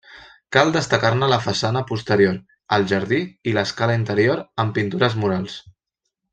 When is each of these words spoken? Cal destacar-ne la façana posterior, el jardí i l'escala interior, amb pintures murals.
Cal 0.55 0.69
destacar-ne 0.75 1.29
la 1.31 1.37
façana 1.47 1.83
posterior, 1.91 2.39
el 2.79 2.87
jardí 2.93 3.21
i 3.51 3.55
l'escala 3.59 4.01
interior, 4.03 4.43
amb 4.65 4.77
pintures 4.81 5.21
murals. 5.25 5.63